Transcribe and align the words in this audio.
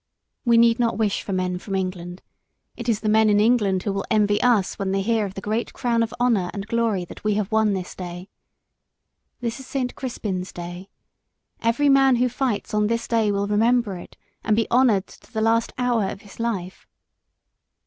We 0.45 0.57
need 0.57 0.79
not 0.79 0.97
wish 0.97 1.21
for 1.21 1.31
men 1.31 1.59
from 1.59 1.75
England. 1.75 2.23
It 2.75 2.89
is 2.89 3.01
the 3.01 3.07
men 3.07 3.29
in 3.29 3.39
England 3.39 3.83
who 3.83 3.93
will 3.93 4.05
envy 4.09 4.41
us 4.41 4.79
when 4.79 4.91
they 4.91 5.03
hear 5.03 5.27
of 5.27 5.35
the 5.35 5.41
great 5.45 5.73
crown 5.73 6.01
of 6.01 6.11
honour 6.19 6.49
and 6.55 6.65
glory 6.65 7.05
that 7.05 7.23
we 7.23 7.35
have 7.35 7.51
won 7.51 7.73
this 7.73 7.93
day. 7.95 8.27
This 9.41 9.59
is 9.59 9.67
Saint 9.67 9.93
Crispin's 9.93 10.51
day. 10.51 10.89
Every 11.61 11.87
man 11.87 12.15
who 12.15 12.29
fights 12.29 12.73
on 12.73 12.87
this 12.87 13.07
day 13.07 13.31
will 13.31 13.45
remember 13.45 13.95
it 13.95 14.17
and 14.43 14.55
be 14.55 14.65
honoured 14.71 15.05
to 15.05 15.31
the 15.31 15.39
last 15.39 15.71
hour 15.77 16.07
of 16.09 16.21
his 16.21 16.39
life. 16.39 16.87